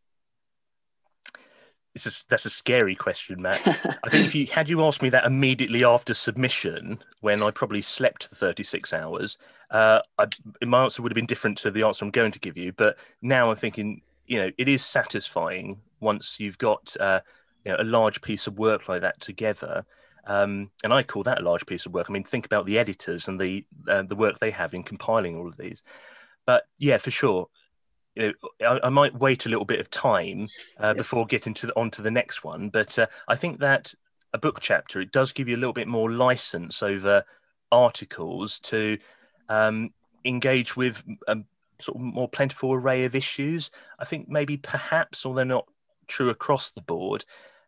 [1.94, 3.62] It's a, that's a scary question, Matt.
[4.04, 7.84] I think if you had you asked me that immediately after submission, when I probably
[7.84, 9.38] slept for 36 hours,
[9.72, 10.28] uh, I,
[10.66, 12.72] my answer would have been different to the answer I'm going to give you.
[12.74, 17.22] But now I'm thinking, you know, it is satisfying once you've got uh,
[17.66, 19.86] you know, a large piece of work like that together.
[20.26, 22.08] Um, and I call that a large piece of work.
[22.10, 25.36] I mean, think about the editors and the uh, the work they have in compiling
[25.36, 25.82] all of these.
[26.46, 27.48] But yeah, for sure,
[28.16, 30.46] you know, I, I, might wait a little bit of time
[30.80, 30.98] uh, yep.
[30.98, 32.70] before getting to the, onto the next one.
[32.70, 33.94] But uh, I think that
[34.34, 37.24] a book chapter it does give you a little bit more license over
[37.72, 38.98] articles to
[39.50, 39.92] um,
[40.24, 41.38] engage with a
[41.80, 43.72] sort of more plentiful array of issues.
[44.00, 45.66] I think maybe perhaps, although not
[46.08, 47.26] true across the board,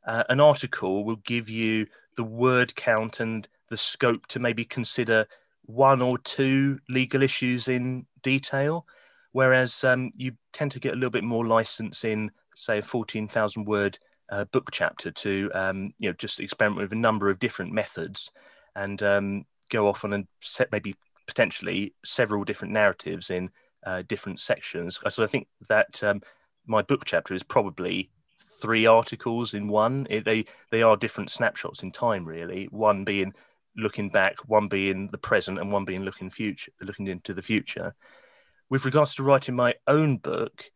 [0.08, 5.28] uh, an article will give you the word count and the scope to maybe consider
[5.64, 8.86] one or two legal issues in detail
[9.32, 13.66] whereas um, you tend to get a little bit more license in, say, a 14,000
[13.66, 13.98] word
[14.32, 18.32] uh, book chapter to, um, you know, just experiment with a number of different methods
[18.76, 20.96] and um, go off on and set maybe
[21.32, 23.50] potentially several different narratives in
[23.86, 25.00] uh, different sections.
[25.10, 26.22] So I think that um,
[26.66, 28.10] my book chapter is probably
[28.62, 30.08] three articles in one.
[30.10, 32.66] It, they they are different snapshots in time, really.
[32.72, 33.34] One being
[33.76, 37.96] looking back, one being the present, and one being looking future, looking into the future
[38.72, 40.72] with regards to writing my own book,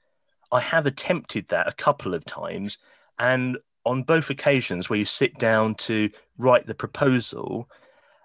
[0.51, 2.77] I have attempted that a couple of times.
[3.17, 7.69] And on both occasions where you sit down to write the proposal,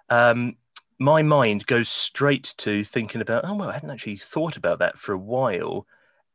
[0.09, 0.57] um,
[1.01, 4.99] my mind goes straight to thinking about, oh, well, I hadn't actually thought about that
[4.99, 5.87] for a while.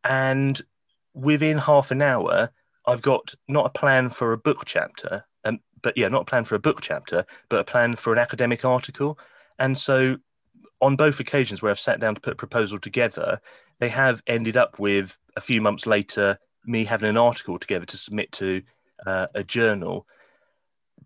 [0.03, 0.61] And
[1.15, 2.51] within half an hour,
[2.85, 6.45] I've got not a plan for a book chapter, um, but yeah, not a plan
[6.45, 9.21] for a book chapter, but a plan for an academic article.
[9.61, 10.17] And so
[10.81, 13.41] on both occasions where I've sat down to put a proposal together,
[13.79, 17.97] they have ended up with a few months later me having an article together to
[17.97, 18.63] submit to
[19.07, 20.09] uh, a journal.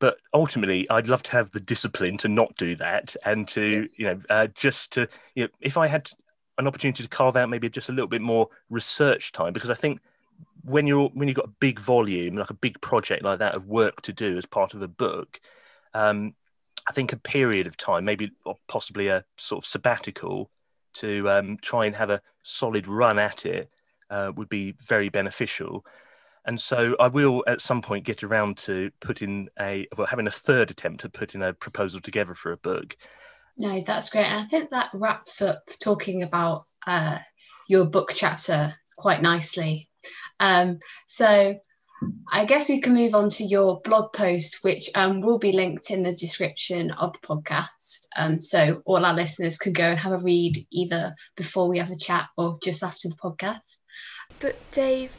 [0.00, 3.90] But ultimately, I'd love to have the discipline to not do that and to, yes.
[3.96, 6.10] you know, uh, just to, you know, if I had
[6.58, 9.74] an opportunity to carve out maybe just a little bit more research time, because I
[9.74, 10.00] think
[10.64, 13.66] when you're when you've got a big volume, like a big project like that of
[13.66, 15.40] work to do as part of a book,
[15.94, 16.34] um,
[16.88, 20.50] I think a period of time, maybe or possibly a sort of sabbatical,
[20.94, 23.70] to um, try and have a solid run at it
[24.10, 25.84] uh, would be very beneficial.
[26.46, 30.32] And so I will at some point get around to putting a well having a
[30.32, 32.96] third attempt at putting a proposal together for a book.
[33.56, 34.24] No, that's great.
[34.24, 37.18] And I think that wraps up talking about uh,
[37.68, 39.88] your book chapter quite nicely.
[40.38, 41.56] Um, so
[42.32, 45.90] I guess we can move on to your blog post, which um, will be linked
[45.90, 48.06] in the description of the podcast.
[48.16, 51.90] Um, so all our listeners can go and have a read either before we have
[51.90, 53.76] a chat or just after the podcast.
[54.38, 55.16] But, Dave,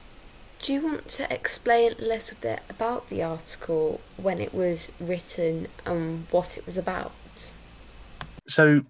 [0.61, 5.67] do you want to explain a little bit about the article when it was written
[5.85, 7.11] and what it was about?
[8.47, 8.81] So,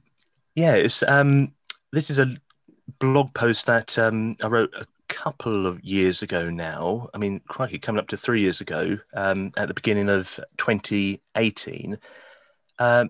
[0.53, 1.53] yeah, it's, um,
[1.93, 2.35] this is a
[2.99, 7.09] blog post that um, I wrote a couple of years ago now.
[7.13, 11.97] I mean, crikey, coming up to three years ago, um, at the beginning of 2018.
[12.79, 13.09] Um,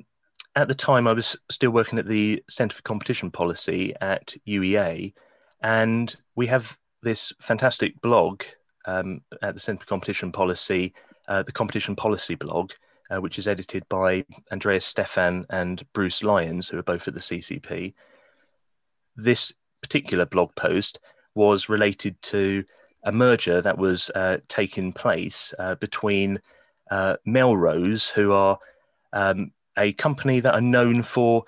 [0.55, 5.13] at the time, I was still working at the Centre for Competition Policy at UEA,
[5.61, 8.43] and we have this fantastic blog
[8.85, 10.93] um, at the Centre for Competition Policy,
[11.27, 12.71] uh, the Competition Policy blog,
[13.09, 17.19] uh, which is edited by Andreas Stephan and Bruce Lyons, who are both at the
[17.19, 17.93] CCP.
[19.15, 20.99] This particular blog post
[21.35, 22.63] was related to
[23.03, 26.39] a merger that was uh, taking place uh, between
[26.91, 28.59] uh, Melrose, who are
[29.13, 31.45] um, a company that are known for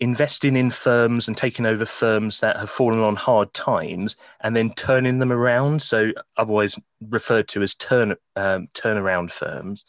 [0.00, 4.72] investing in firms and taking over firms that have fallen on hard times and then
[4.74, 5.82] turning them around.
[5.82, 6.76] So, otherwise
[7.08, 9.84] referred to as turn um, turnaround firms.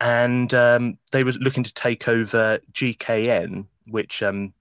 [0.00, 4.52] And um, they were looking to take over GKN, which um,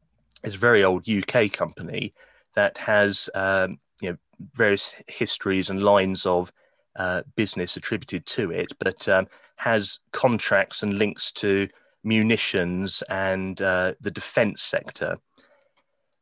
[0.44, 2.14] is a very old UK company
[2.56, 4.18] that has um, you know
[4.54, 6.52] various histories and lines of
[6.96, 11.68] uh, business attributed to it, but um, has contracts and links to
[12.06, 15.18] munitions and uh, the defence sector.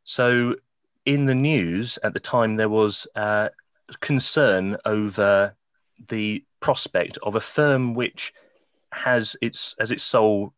[0.04, 0.56] So,
[1.06, 3.50] in the news at the time, there was uh,
[4.00, 5.56] concern over
[6.08, 8.34] the prospect of a firm which
[8.94, 10.54] has its as its sole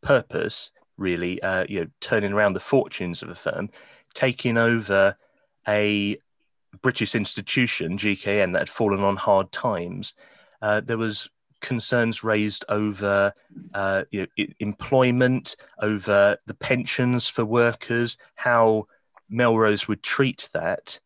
[0.00, 3.70] purpose really, uh, you know, turning around the fortunes of a firm,
[4.14, 5.16] taking over
[5.66, 6.18] a
[6.82, 10.12] British institution, GKN, that had fallen on hard times.
[10.60, 13.32] Uh, there was concerns raised over
[13.74, 18.86] uh, you know, employment, over the pensions for workers, how
[19.28, 20.98] Melrose would treat that,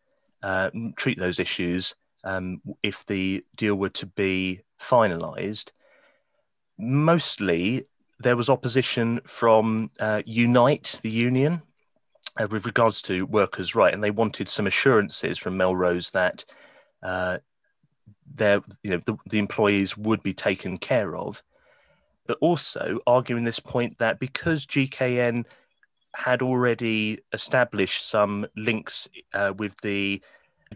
[0.43, 5.71] uh, treat those issues um, if the deal were to be finalised.
[6.79, 7.87] Mostly,
[8.21, 11.63] there was opposition from uh, Unite, the union,
[12.41, 16.45] uh, with regards to workers' right, and they wanted some assurances from Melrose that
[17.03, 17.39] uh,
[18.35, 21.43] their, you know, the, the employees would be taken care of.
[22.27, 25.45] But also arguing this point that because GKN
[26.15, 30.23] had already established some links uh, with the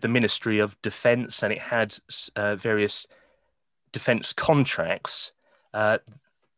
[0.01, 1.97] the Ministry of Defence and it had
[2.35, 3.07] uh, various
[3.93, 5.33] defence contracts,
[5.73, 5.99] uh,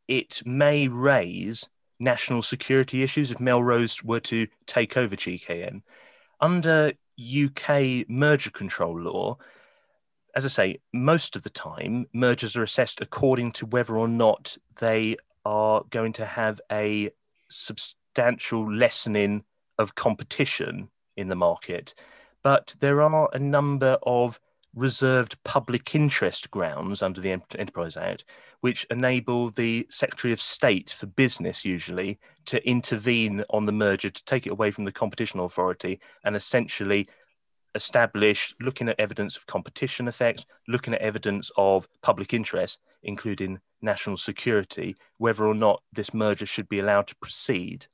[0.09, 1.69] it may raise
[2.01, 5.83] national security issues if Melrose were to take over GKN.
[6.41, 9.39] Under UK merger control law,
[10.35, 14.57] as I say, most of the time mergers are assessed according to whether or not
[14.79, 17.11] they are going to have a
[17.49, 19.45] substantial lessening
[19.79, 21.95] of competition in the market.
[22.43, 24.39] But there are a number of
[24.75, 28.25] reserved public interest grounds under the Enterprise Act,
[28.61, 34.25] which enable the Secretary of State for Business, usually, to intervene on the merger, to
[34.25, 37.09] take it away from the Competition Authority, and essentially
[37.75, 44.17] establish, looking at evidence of competition effects, looking at evidence of public interest, including national
[44.17, 47.87] security, whether or not this merger should be allowed to proceed.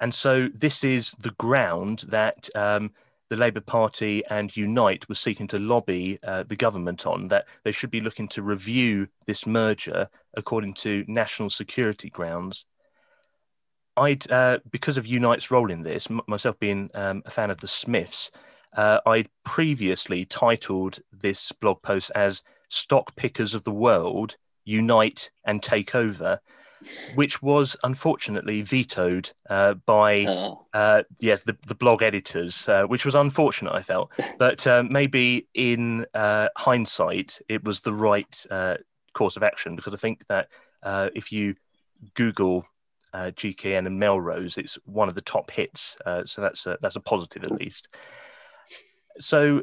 [0.00, 2.92] And so this is the ground that um,
[3.28, 7.72] the Labour Party and Unite were seeking to lobby uh, the government on that they
[7.72, 12.64] should be looking to review this merger according to national security grounds.
[13.98, 17.58] I'd, uh, because of Unite's role in this, m- myself being um, a fan of
[17.58, 18.30] the Smiths,
[18.76, 25.62] uh, I'd previously titled this blog post as Stock Pickers of the World Unite and
[25.62, 26.40] Take Over
[27.14, 30.64] which was unfortunately vetoed uh, by oh.
[30.72, 33.72] uh, yes the, the blog editors, uh, which was unfortunate.
[33.72, 38.76] I felt, but uh, maybe in uh, hindsight, it was the right uh,
[39.12, 40.48] course of action because I think that
[41.14, 41.54] if you
[42.14, 42.64] Google
[43.14, 45.96] GKN and Melrose, it's one of the top hits.
[46.24, 47.88] so that's a, that's a positive at least.
[49.18, 49.62] So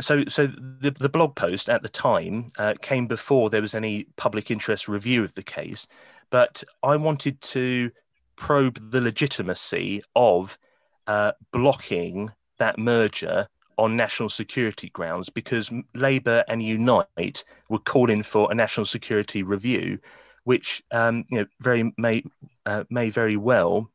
[0.00, 4.06] so so the, the blog post at the time uh, came before there was any
[4.16, 5.86] public interest review of the case
[6.30, 7.90] but i wanted to
[8.36, 10.58] probe the legitimacy of
[11.06, 18.50] uh, blocking that merger on national security grounds because labour and unite were calling for
[18.50, 19.98] a national security review
[20.46, 22.22] which um, you know very may
[22.66, 23.90] uh, may very well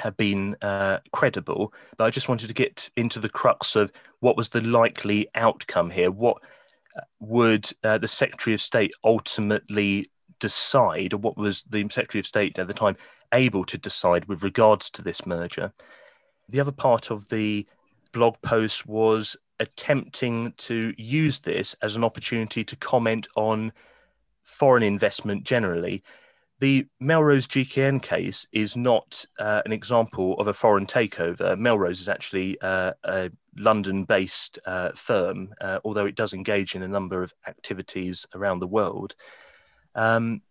[0.00, 4.36] have been uh, credible, but I just wanted to get into the crux of what
[4.36, 6.10] was the likely outcome here.
[6.10, 6.36] What
[6.94, 10.04] uh, would uh, the Secretary of State ultimately
[10.40, 12.96] decide, or what was the Secretary of State at the time
[13.32, 15.72] able to decide with regards to this merger?
[16.50, 17.66] The other part of the
[18.12, 23.72] blog post was attempting to use this as an opportunity to comment on
[24.48, 26.02] foreign investment generally
[26.60, 31.56] the Melrose GKN case is not uh, an example of a foreign takeover.
[31.56, 36.82] Melrose is actually uh, a London based uh, firm, uh, although it does engage in
[36.82, 39.14] a number of activities around the world.
[39.94, 40.42] Um,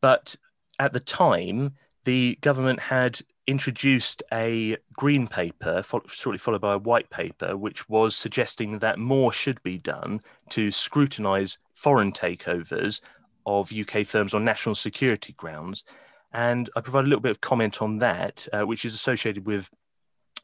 [0.00, 0.34] but
[0.78, 1.74] at the time,
[2.04, 8.16] the government had introduced a green paper, shortly followed by a white paper, which was
[8.16, 13.00] suggesting that more should be done to scrutinise foreign takeovers
[13.46, 15.84] of UK firms on national security grounds.
[16.32, 19.70] And I provide a little bit of comment on that, uh, which is associated with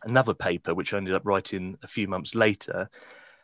[0.04, 2.88] another paper, which I ended up writing a few months later.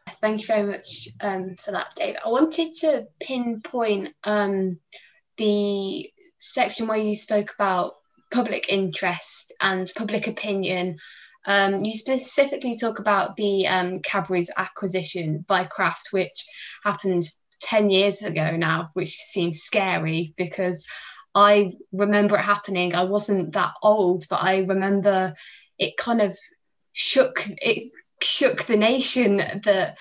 [0.08, 2.16] Thank you very much um, for that, Dave.
[2.24, 4.78] I wanted to pinpoint um,
[5.36, 7.95] the section where you spoke about
[8.30, 10.98] public interest and public opinion.
[11.44, 16.44] Um, you specifically talk about the um, Cadbury's acquisition by Kraft, which
[16.82, 17.24] happened
[17.62, 20.86] 10 years ago now, which seems scary because
[21.34, 22.94] I remember it happening.
[22.94, 25.34] I wasn't that old, but I remember
[25.78, 26.36] it kind of
[26.92, 29.96] shook it shook the nation that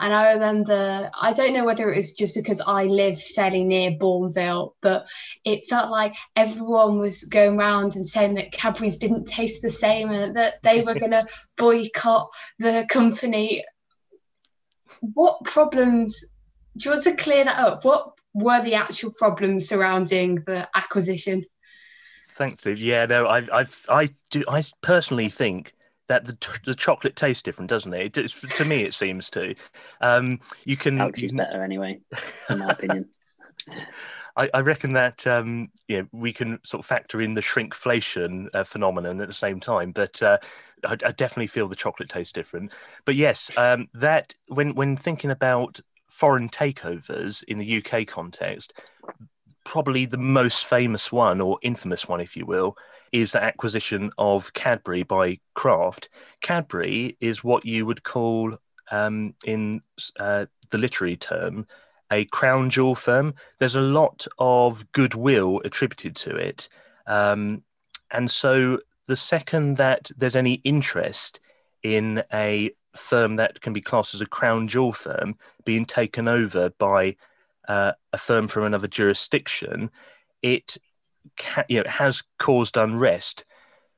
[0.00, 3.90] and I remember, I don't know whether it was just because I live fairly near
[3.90, 5.06] Bournville, but
[5.44, 10.10] it felt like everyone was going around and saying that Cadbury's didn't taste the same
[10.10, 11.26] and that they were going to
[11.56, 12.28] boycott
[12.60, 13.64] the company.
[15.00, 16.24] What problems
[16.76, 17.84] do you want to clear that up?
[17.84, 21.44] What were the actual problems surrounding the acquisition?
[22.30, 22.78] Thanks, Steve.
[22.78, 24.44] Yeah, no, I, I, I do.
[24.48, 25.74] I personally think
[26.08, 28.16] that the, the chocolate tastes different, doesn't it?
[28.16, 29.54] it to me, it seems to.
[30.00, 31.00] Um, you can.
[31.00, 32.00] Alex is better anyway,
[32.50, 33.08] in my opinion.
[34.36, 38.64] I, I, reckon that um, know, we can sort of factor in the shrinkflation uh,
[38.64, 40.38] phenomenon at the same time, but uh,
[40.84, 42.72] I, I, definitely feel the chocolate tastes different.
[43.04, 48.72] But yes, um, that when when thinking about foreign takeovers in the UK context,
[49.64, 52.76] probably the most famous one or infamous one, if you will,
[53.12, 56.08] is the acquisition of Cadbury by Kraft.
[56.40, 58.56] Cadbury is what you would call,
[58.90, 59.82] um, in
[60.18, 61.66] uh, the literary term,
[62.10, 63.34] a crown jewel firm.
[63.58, 66.68] There's a lot of goodwill attributed to it.
[67.06, 67.62] Um,
[68.10, 71.40] and so the second that there's any interest
[71.82, 76.70] in a firm that can be classed as a crown jewel firm being taken over
[76.70, 77.16] by
[77.68, 79.90] uh, a firm from another jurisdiction,
[80.42, 80.78] it
[81.36, 83.44] ca- you know, has caused unrest.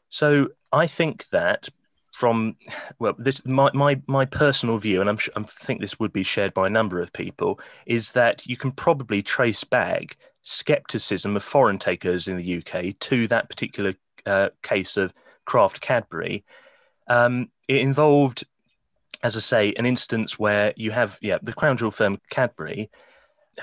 [0.08, 1.68] So I think that
[2.12, 2.56] from
[2.98, 6.52] well this my my, my personal view and I'm, I think this would be shared
[6.52, 11.78] by a number of people is that you can probably trace back skepticism of foreign
[11.78, 13.94] takers in the UK to that particular
[14.26, 15.12] uh, case of
[15.44, 16.44] Kraft Cadbury
[17.08, 18.44] um, it involved
[19.22, 22.90] as I say an instance where you have yeah the crown jewel firm Cadbury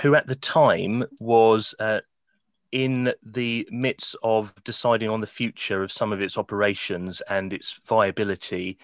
[0.01, 1.99] who at the time was uh,
[2.71, 7.79] in the midst of deciding on the future of some of its operations and its
[7.85, 8.77] viability,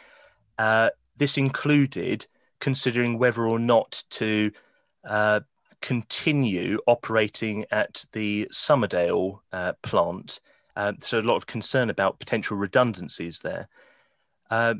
[0.57, 2.25] uh, this included
[2.59, 4.51] considering whether or not to
[5.03, 5.41] uh,
[5.81, 10.39] continue operating at the Somerdale uh, plant.
[10.75, 13.67] Uh, so, a lot of concern about potential redundancies there.
[14.49, 14.75] Uh,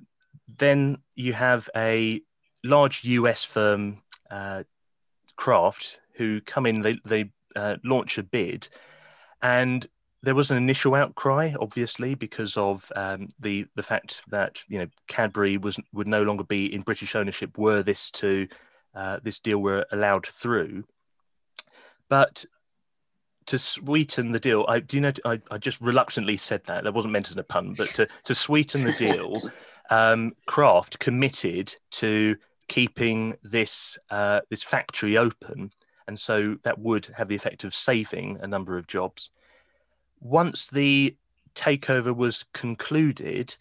[0.57, 2.21] then you have a
[2.63, 4.01] large US firm,
[4.31, 4.63] uh,
[5.35, 7.31] Kraft, who come in, they, they
[7.83, 8.69] launch a bid
[9.43, 9.85] and
[10.23, 14.87] there was an initial outcry, obviously, because of um, the the fact that you know
[15.07, 18.47] Cadbury was would no longer be in British ownership were this to
[18.95, 20.85] uh, this deal were allowed through.
[22.09, 22.45] But
[23.47, 26.93] to sweeten the deal, I do you know I, I just reluctantly said that that
[26.93, 29.51] wasn't meant as a pun, but to to sweeten the deal,
[29.89, 32.37] um, Kraft committed to
[32.69, 35.71] keeping this uh, this factory open
[36.07, 39.29] and so that would have the effect of saving a number of jobs.
[40.19, 41.15] Once the
[41.55, 43.55] takeover was concluded,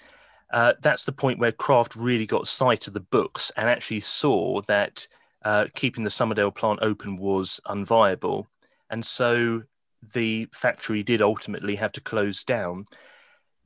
[0.52, 4.60] uh, that's the point where Kraft really got sight of the books and actually saw
[4.62, 5.06] that
[5.44, 8.46] uh, keeping the Somerdale plant open was unviable.
[8.90, 9.62] And so
[10.14, 12.86] the factory did ultimately have to close down.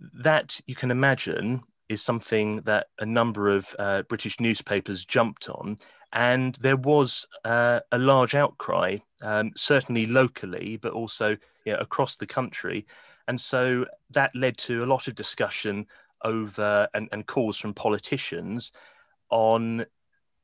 [0.00, 5.78] That you can imagine is something that a number of uh, British newspapers jumped on
[6.12, 12.16] and there was uh, a large outcry, um, certainly locally, but also you know, across
[12.16, 12.86] the country.
[13.28, 15.86] And so that led to a lot of discussion
[16.24, 18.72] over and, and calls from politicians
[19.30, 19.84] on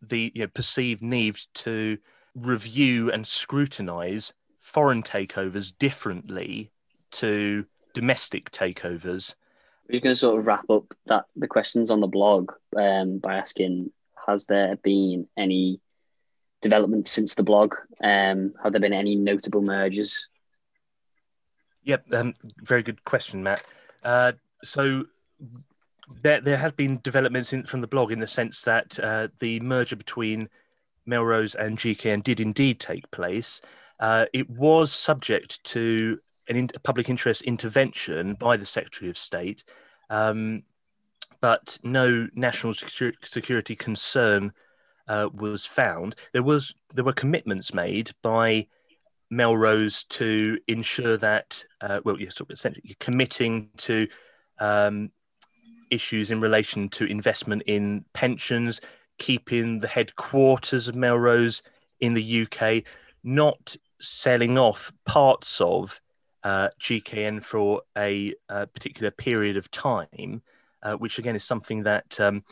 [0.00, 1.98] the you know, perceived need to
[2.34, 6.70] review and scrutinize foreign takeovers differently
[7.12, 9.34] to domestic takeovers.
[9.88, 13.18] We're just going to sort of wrap up that the questions on the blog um,
[13.18, 13.90] by asking
[14.26, 15.80] has there been any
[16.60, 17.74] development since the blog?
[18.02, 20.26] Um, have there been any notable mergers?
[21.84, 23.64] Yep, um, very good question, Matt.
[24.02, 25.04] Uh, so
[26.22, 29.60] there, there has been developments in, from the blog in the sense that uh, the
[29.60, 30.48] merger between
[31.06, 33.60] Melrose and GKN did indeed take place.
[33.98, 36.18] Uh, it was subject to
[36.48, 39.64] an in, public interest intervention by the Secretary of State.
[40.10, 40.62] Um,
[41.43, 44.53] but no national security concern
[45.09, 46.14] uh, was found.
[46.32, 48.68] There was there were commitments made by
[49.28, 54.07] Melrose to ensure that uh, well, you're sort of essentially committing to
[54.61, 55.11] um,
[55.90, 58.80] issues in relation to investment in pensions,
[59.18, 61.61] keeping the headquarters of Melrose
[62.01, 62.84] in the UK,
[63.24, 66.01] not selling off parts of
[66.45, 70.43] uh, GKN for a, a, particular period of time
[70.82, 72.44] uh, which again is something that um,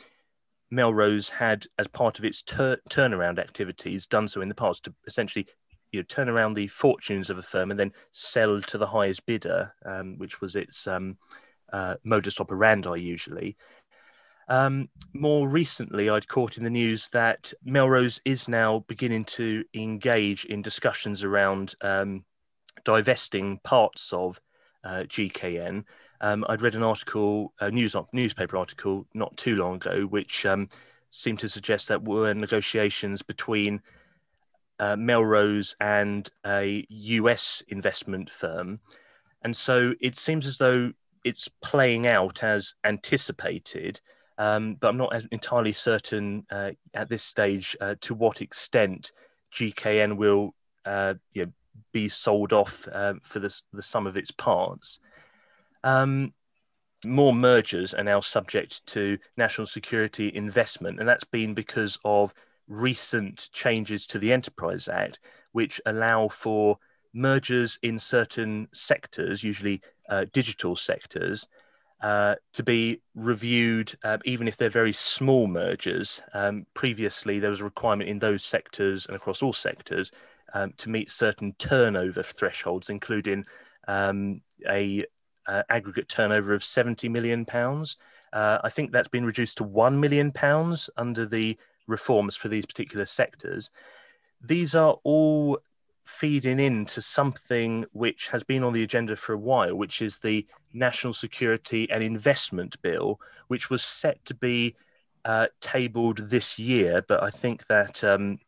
[0.71, 4.93] Melrose had as part of its tur- turnaround activities done so in the past to
[5.05, 5.45] essentially
[5.91, 9.25] you know, turn around the fortunes of a firm and then sell to the highest
[9.25, 11.17] bidder, um, which was its um,
[11.73, 13.57] uh, modus operandi usually.
[14.47, 20.45] Um, more recently, I'd caught in the news that Melrose is now beginning to engage
[20.45, 22.25] in discussions around um,
[22.83, 24.39] divesting parts of
[24.83, 25.83] uh, GKN
[26.21, 30.69] um, I'd read an article, a news newspaper article, not too long ago, which um,
[31.09, 33.81] seemed to suggest that were negotiations between
[34.79, 38.79] uh, Melrose and a US investment firm.
[39.43, 40.93] And so it seems as though
[41.23, 43.99] it's playing out as anticipated,
[44.37, 49.11] um, but I'm not entirely certain uh, at this stage uh, to what extent
[49.53, 50.53] GKN will
[50.85, 51.51] uh, you know,
[51.91, 54.99] be sold off um, for the, the sum of its parts.
[55.83, 56.33] Um,
[57.05, 62.33] more mergers are now subject to national security investment, and that's been because of
[62.67, 65.19] recent changes to the Enterprise Act,
[65.51, 66.77] which allow for
[67.13, 71.47] mergers in certain sectors, usually uh, digital sectors,
[72.01, 76.21] uh, to be reviewed, uh, even if they're very small mergers.
[76.33, 80.11] Um, previously, there was a requirement in those sectors and across all sectors
[80.53, 83.45] um, to meet certain turnover thresholds, including
[83.87, 85.05] um, a
[85.51, 87.97] uh, aggregate turnover of 70 million pounds.
[88.31, 92.65] Uh, I think that's been reduced to 1 million pounds under the reforms for these
[92.65, 93.69] particular sectors.
[94.41, 95.59] These are all
[96.05, 100.47] feeding into something which has been on the agenda for a while, which is the
[100.73, 104.75] National Security and Investment Bill, which was set to be
[105.25, 108.39] uh, tabled this year, but I think that um,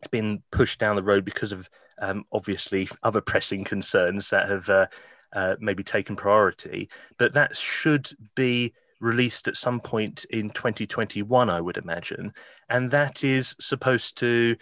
[0.00, 1.68] it's been pushed down the road because of
[2.00, 4.86] um, obviously other pressing concerns that have uh,
[5.36, 6.88] uh, maybe taken priority.
[7.18, 12.32] But that should be released at some point in 2021, I would imagine.
[12.70, 14.56] And that is supposed to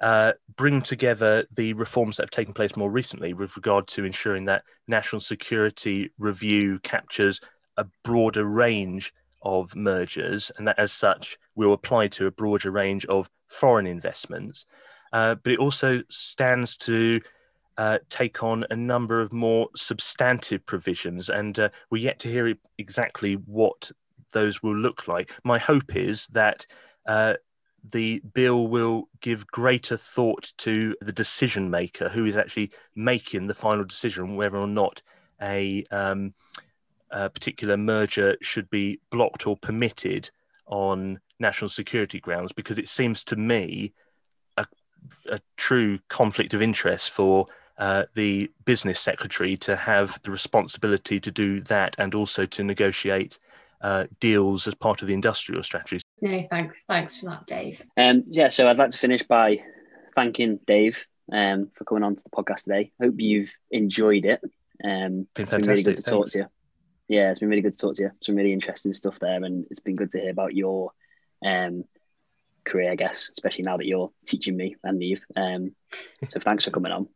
[0.00, 4.44] uh, bring together the reforms that have taken place more recently with regard to ensuring
[4.44, 7.40] that national security review captures
[7.78, 9.12] a broader range
[9.42, 14.66] of mergers and that as such will apply to a broader range of foreign investments.
[15.12, 17.20] Uh, but it also stands to
[17.78, 22.54] uh, take on a number of more substantive provisions, and uh, we're yet to hear
[22.76, 23.90] exactly what
[24.32, 25.32] those will look like.
[25.44, 26.66] My hope is that
[27.06, 27.34] uh,
[27.90, 33.54] the bill will give greater thought to the decision maker who is actually making the
[33.54, 35.00] final decision whether or not
[35.40, 36.34] a, um,
[37.10, 40.30] a particular merger should be blocked or permitted
[40.66, 43.94] on national security grounds, because it seems to me
[44.56, 44.66] a,
[45.30, 47.46] a true conflict of interest for
[47.78, 53.38] uh, the business secretary to have the responsibility to do that and also to negotiate
[53.80, 56.02] uh, deals as part of the industrial strategies.
[56.20, 57.82] No, thanks, thanks for that, Dave.
[57.96, 59.62] Um, yeah, so I'd like to finish by
[60.16, 62.90] thanking Dave um, for coming on to the podcast today.
[63.00, 64.40] Hope you've enjoyed it.
[64.82, 66.46] Um, been it's been really good to talk to you.
[67.06, 68.10] Yeah, it's been really good to talk to you.
[68.22, 70.90] Some really interesting stuff there, and it's been good to hear about your
[71.44, 71.84] um,
[72.64, 75.22] career, I guess, especially now that you're teaching me and Neve.
[75.36, 75.74] Um,
[76.28, 77.08] so thanks for coming on.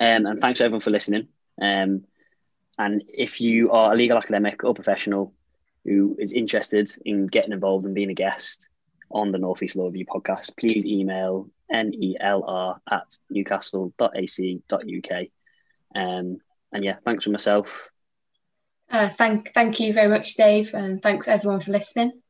[0.00, 1.28] Um, and thanks everyone for listening.
[1.60, 2.04] Um,
[2.78, 5.34] and if you are a legal academic or professional
[5.84, 8.68] who is interested in getting involved and being a guest
[9.10, 15.26] on the Northeast Law Review podcast, please email nelr at newcastle.ac.uk.
[15.94, 16.38] Um,
[16.72, 17.88] and yeah, thanks for myself.
[18.90, 22.21] Uh, thank, thank you very much, Dave, and thanks everyone for listening.